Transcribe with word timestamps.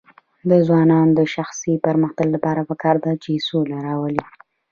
د 0.49 0.51
ځوانانو 0.67 1.11
د 1.19 1.21
شخصي 1.35 1.73
پرمختګ 1.85 2.27
لپاره 2.35 2.61
پکار 2.69 2.95
ده 3.05 3.11
چې 3.23 3.43
سوله 3.47 3.77
راوړي. 3.87 4.21